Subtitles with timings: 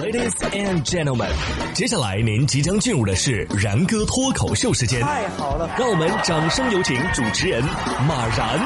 [0.00, 1.28] Ladies and gentlemen，
[1.74, 5.00] 接下来您即将进入的是然哥脱口秀时间。
[5.00, 7.60] 太好了，让我们掌声有请主持人
[8.06, 8.64] 马然。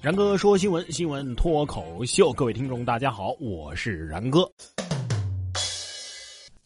[0.00, 4.48] 然哥说新闻，新闻脱口秀，各位听众大家好，我是然哥。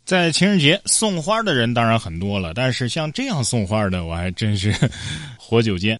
[0.05, 4.71] 在情人节送花的人当然很多了，但是像这样送花的，我还真是
[5.41, 5.99] 活久见。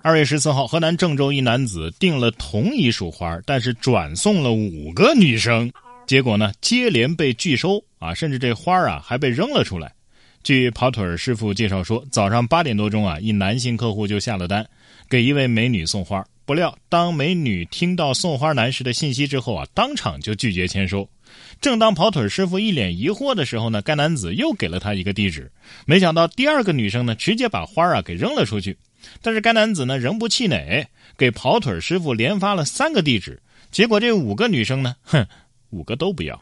[0.00, 5.70] 二月十四号，河南郑州一男子订了同一束花，但是转送了五个女生，
[6.06, 9.92] 结果呢接连被拒收啊，甚至这花啊还被扔了出来。
[10.44, 14.64] 据跑腿师傅介绍说，早上八点多钟啊，一男性客户就下了单，
[15.10, 16.24] 给一位美女送花。
[16.46, 21.06] 不料，当美女听到送花男士的信息之后啊，当场就拒绝签收。
[21.60, 25.50] 正当跑腿师傅一脸疑惑的时候呢，该男子又给了他一个地址。
[25.86, 28.74] 没想到第二个女生呢，直接把花啊给扔了出去。
[29.22, 33.40] 但是该男子呢，仍不气馁，给跑腿师傅连发了三个地址。
[33.70, 35.26] 结果这五个女生呢， 哼，
[35.70, 36.40] 五个都不要。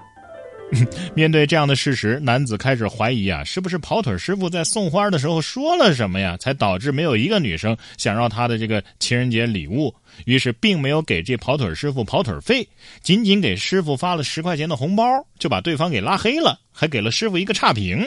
[1.14, 9.94] 面对这样的事实，男子开始怀疑啊，是不是跑腿师傅在送花的时候说了什么呀，才导致没有一个女生想要他的这个情人节礼物？
[10.24, 12.68] 于是并没有给这跑腿师傅跑腿费，
[13.00, 15.04] 仅仅给师傅发了十块钱的红包，
[15.38, 18.04] 就把对方给拉黑了，还给了师傅一个差评。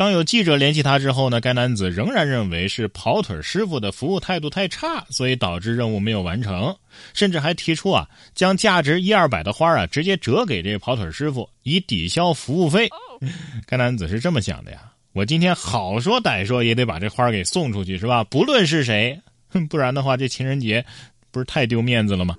[0.00, 6.74] 当有记者联系他之后呢，该男子仍然认为是跑腿师傅的服务态度太差，所以导致任务没有完成，
[7.12, 12.88] 甚至还提出啊，将价值一二百的花啊直接折给这跑腿师傅，以抵消服务费。
[13.68, 18.24] 该男子是这么想的呀，我今天好说歹说也得把这花给送出去，是吧？
[18.24, 19.20] 不论是谁，
[19.68, 20.82] 不然的话这情人节
[21.30, 22.34] 不是太丢面子了吗？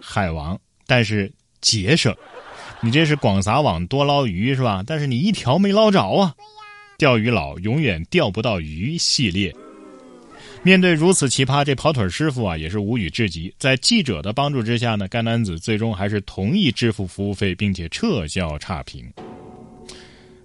[0.00, 1.28] 海王，但是
[1.60, 2.14] 节省，
[2.80, 4.84] 你这是广撒网多捞鱼是吧？
[4.86, 6.32] 但是你一条没捞着啊。
[7.02, 9.52] 钓鱼佬永远钓不到鱼系列。
[10.62, 13.52] 面对如此奇葩，这跑腿师傅啊也是无语至极。
[13.58, 19.12] 在记者的帮助之下呢，该男子最终还是同意支付服务费，并且撤销差评。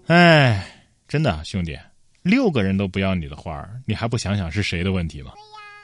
[0.08, 0.68] 哎，
[1.08, 1.78] 真的兄弟，
[2.24, 5.34] 六个人都不要你的花你还不想想是谁的问题吗？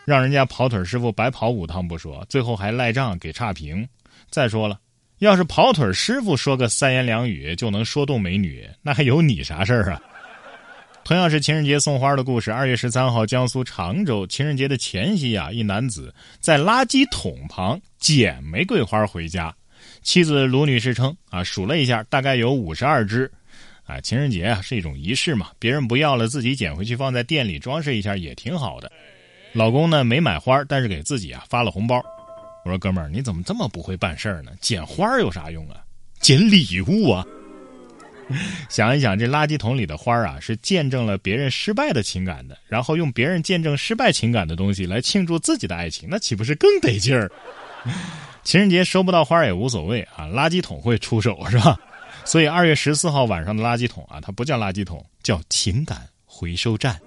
[0.06, 3.88] 让人家跑腿师傅白跑五趟不说，最后还赖账给差评。
[4.32, 4.80] 再说了，
[5.20, 10.02] 要是跑腿师傅说个三言两语就能说动美女，那还有你啥事儿啊？
[11.06, 12.50] 同样是情人节送花的故事。
[12.50, 19.54] 二月十三号，江苏常州情人节的前夕啊，一男子在垃圾桶旁捡玫瑰花回家。
[20.02, 23.30] 妻子卢女士称啊，数了一下，大概有五十二支。
[23.86, 28.90] 啊，情人节啊是一种仪式嘛，别人不要了，自己捡回去放在店里装饰一下也挺好的。
[29.52, 32.02] 老公呢没买花，但是给自己啊发了红包。
[32.64, 34.54] 我说哥们儿，你怎么这么不会办事儿呢？
[34.62, 35.84] 捡花有啥用啊？
[36.22, 37.26] 捡礼物啊！
[38.70, 47.32] 想一想，这垃圾桶里的花啊，是见证了别人失败的情感的，然后用别人见证失败情感的东西来庆祝自己的爱情，那岂不是更得劲儿？
[48.44, 51.78] 情人节收不到花也无所谓啊，垃圾桶会出手是吧？
[52.26, 57.00] 所以二月十四号晚上的垃圾桶啊，它不叫垃圾桶，叫情感回收站。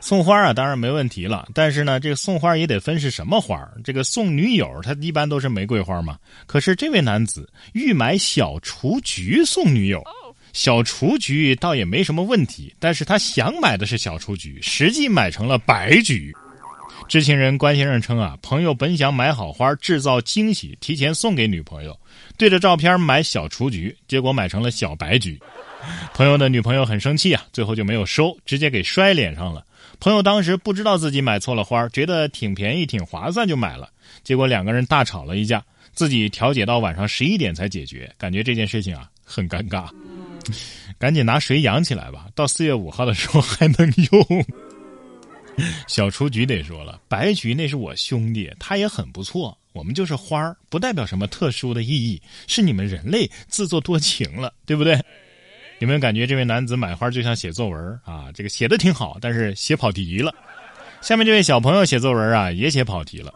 [0.00, 3.68] 送花啊，当然没问题了，但是呢，这个送花也得分是什么花。
[3.82, 6.16] 这个送女友，他一般都是玫瑰花嘛。
[6.46, 10.02] 可是这位男子欲买小雏菊送女友，
[10.52, 16.32] 小雏菊倒也没什么问题，但是他想买的是小雏菊，实际买成了白菊。
[17.08, 21.98] 知情人关先生称啊，朋友本想买好花制造惊喜，提前送给女朋友，
[22.36, 25.38] 对着照片买小雏菊，结果买成了小白菊。
[26.14, 29.64] 朋友的女朋友很生气啊，最后就没有收，直接给摔脸上了。
[30.00, 33.90] 朋友当时不知道自己买错了花，觉得挺便宜、挺划算就买了。
[34.22, 39.88] 结果两个人大吵了一架，自己调解到晚上十一点才解决，感觉这件事情啊很尴尬。
[40.98, 44.46] 赶紧拿水养起来吧，到四月五号的时候还能用。
[45.88, 49.56] 小雏菊得说了，白菊那是我兄弟，他也很不错。
[49.72, 54.98] 我们就是花儿，不代表什么特殊的意义，是你们人类自作多情了，对不对？
[55.80, 58.32] 有没有感觉这位男子买花就像写作文啊？
[58.34, 60.34] 这个写的挺好，但是写跑题了。
[61.00, 63.32] 下面这位小朋友写作文啊，也写跑题了。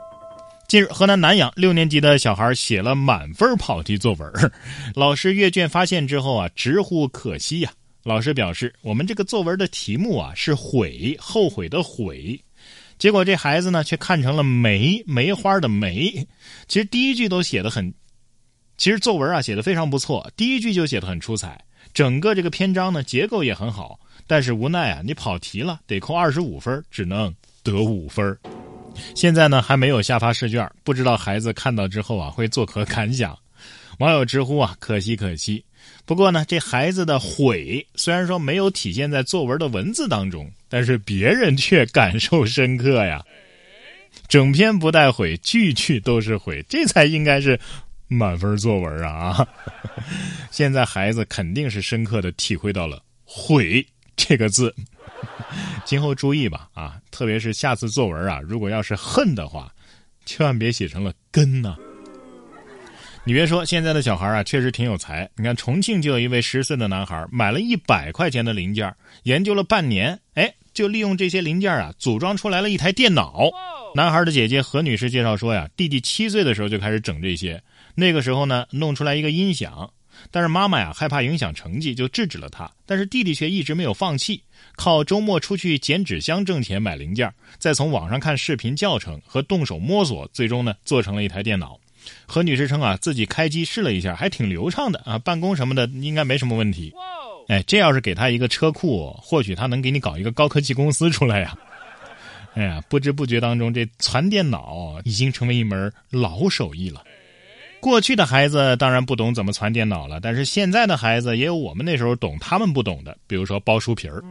[0.66, 4.32] 近日，河南南阳六年级的小孩写了满分跑题作文，
[4.96, 7.70] 老师阅卷发现之后啊，直呼可惜呀。
[8.02, 12.40] 老师表示，我们这个作文的题目啊是悔，后悔的悔。
[12.98, 16.10] 结果这孩子呢，却看成了梅梅花的梅。
[16.66, 17.92] 其实第一句都写的很，
[18.76, 21.64] 其实作文啊写的非常不错，第一句就写的很出彩。
[21.94, 28.36] 整个这个篇章呢，结构也很好，但是无奈啊，你跑题了，得扣二十五分，只能得五分。
[29.14, 33.38] 现在呢，还没有下发试卷，不知道孩子看到之后啊，会作何感想？
[33.98, 35.64] 网友直呼啊，可惜可惜。
[36.04, 43.22] 不过呢，这孩子的悔虽然说没有体现在作文的文字当中，但是别人却感受深刻呀。
[44.28, 47.58] 整篇不带悔，句句都是悔，这才应该是
[48.12, 49.46] 满分作文啊！
[50.50, 53.86] 现在孩子肯定是深刻的体会到了“悔”
[54.16, 54.74] 这个字，
[55.84, 57.00] 今后注意吧啊！
[57.10, 59.72] 特别是下次作文啊，如果要是恨的话，
[60.24, 61.76] 千万别写成了“根”呢。
[63.24, 65.30] 你别说，现在的小孩啊，确实挺有才。
[65.36, 68.92] 你看，重庆就有一位十岁的男孩，买了一百块钱的零件，
[69.22, 70.52] 研究了半年，哎。
[70.74, 73.50] 就利用这些零件啊，组装出来了一台电脑。
[73.94, 77.62] 男孩的姐姐何女士介绍说呀，弟弟七岁的时候就开始整这些，
[77.94, 79.92] 那个时候呢，弄出来一个音响，
[80.30, 82.70] 但是妈妈呀害怕影响成绩，就制止了他。
[82.86, 84.42] 但是弟弟却一直没有放弃，
[84.74, 91.78] 靠周末出去捡纸箱挣钱买零件，再从网上看视频教程和动手摸索，最终呢做成了一台电脑。
[92.26, 96.92] 何女士称啊，自己开机试了一下，还挺流畅的啊，办公什么的应该没什么问题。
[97.48, 101.56] 哎，这要是给他一个车库，或许他能给你搞一个高科技公司出来呀！
[102.54, 107.02] 哎呀，不知不觉当中，这攒电脑已经成为一门老手艺了。
[107.80, 114.22] 过去的孩子当然不懂怎么攒电脑了，但是现在的孩子也有我们那时候懂他们不懂的，比如说包书皮儿。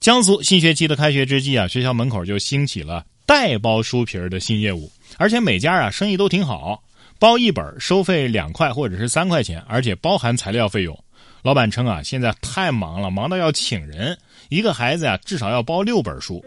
[0.00, 6.82] 江苏新学期的开学之际啊，学校门口就兴起了代包书皮儿的新业务，而且每家啊生意都挺好，
[7.18, 10.98] 包一本收费两块或者是三块钱，而且包含材料费用。
[11.42, 14.16] 老板称啊，现在太忙了，忙到要请人，
[14.48, 16.44] 一个孩子呀至少要包六本书。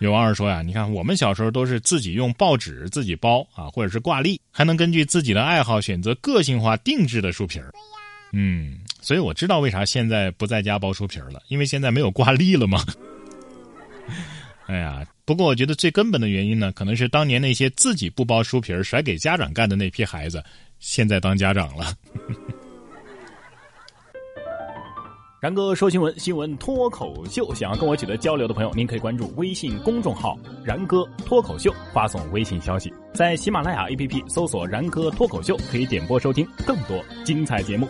[0.00, 7.72] 有网友说呀，你看我们小时候都是自己用报纸自己包啊，或者是挂历，还能根据自己的爱好选择个性化定制的书皮儿。
[8.32, 12.84] 嗯，所以我知道为啥现在不在家包书皮儿了，因为现在没有挂历了嘛。
[14.66, 20.44] 哎呀，不过我觉得最根本的原因呢，可能是当年那些自己不包书皮儿甩给家长干的那批孩子，
[20.78, 21.94] 现在当家长了。
[25.40, 27.54] 然哥说新闻，新闻脱口秀。
[27.54, 37.86] 想要跟我取得交流的朋友，您可以关注微信公众号“然哥脱口秀”，发送微信消息，在喜马拉雅 APP 搜索“然哥脱口秀”，可以点播收听更多精彩节目。